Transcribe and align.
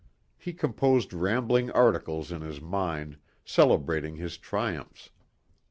He 0.35 0.53
composed 0.53 1.13
rambling 1.13 1.69
articles 1.69 2.31
in 2.31 2.41
his 2.41 2.59
mind 2.59 3.17
celebrating 3.45 4.15
his 4.15 4.35
triumphs. 4.39 5.11